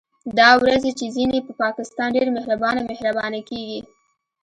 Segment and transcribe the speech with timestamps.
[0.39, 3.79] دا ورځې چې ځينې په پاکستان ډېر مهربانه مهربانه کېږي